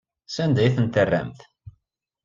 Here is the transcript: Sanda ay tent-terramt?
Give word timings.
Sanda 0.35 0.59
ay 0.63 0.73
tent-terramt? 0.75 1.39